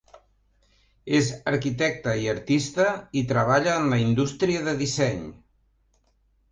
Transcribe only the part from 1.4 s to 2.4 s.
arquitecte i